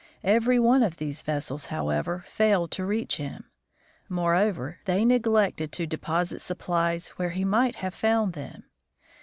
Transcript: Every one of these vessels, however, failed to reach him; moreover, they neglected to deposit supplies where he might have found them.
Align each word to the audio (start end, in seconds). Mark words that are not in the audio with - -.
Every 0.23 0.57
one 0.57 0.81
of 0.81 0.95
these 0.95 1.21
vessels, 1.21 1.67
however, 1.67 2.25
failed 2.27 2.71
to 2.71 2.87
reach 2.87 3.17
him; 3.17 3.51
moreover, 4.09 4.79
they 4.85 5.05
neglected 5.05 5.71
to 5.73 5.85
deposit 5.85 6.39
supplies 6.39 7.09
where 7.19 7.29
he 7.29 7.45
might 7.45 7.75
have 7.75 7.93
found 7.93 8.33
them. 8.33 8.63